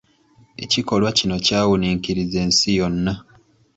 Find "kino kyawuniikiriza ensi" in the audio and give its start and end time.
1.17-2.69